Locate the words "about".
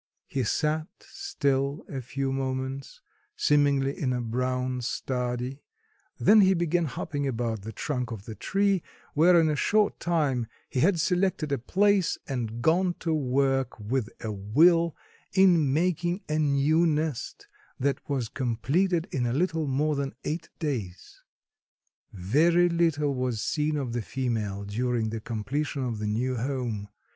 7.27-7.61